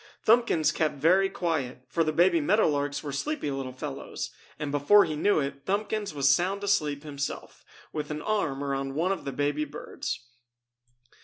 Thumbkins 0.25 0.71
kept 0.71 0.95
very 0.95 1.29
quiet, 1.29 1.83
for 1.87 2.03
the 2.03 2.11
baby 2.11 2.41
meadow 2.41 2.67
larks 2.67 3.03
were 3.03 3.11
sleepy 3.11 3.51
little 3.51 3.71
fellows, 3.71 4.31
and 4.57 4.71
before 4.71 5.05
he 5.05 5.15
knew 5.15 5.39
it 5.39 5.63
Thumbkins 5.67 6.11
was 6.11 6.27
sound 6.27 6.63
asleep 6.63 7.03
himself, 7.03 7.63
with 7.93 8.09
an 8.09 8.23
arm 8.23 8.63
around 8.63 8.95
one 8.95 9.11
of 9.11 9.25
the 9.25 9.31
baby 9.31 9.63
birds. 9.63 10.19